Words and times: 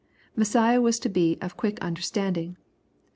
Messiah 0.35 0.81
was 0.81 0.97
to 1.01 1.09
be" 1.09 1.37
of 1.43 1.55
quick 1.55 1.77
understanding." 1.79 2.57